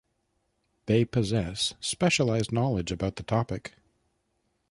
[0.87, 3.75] They possess specialized knowledge about the topic.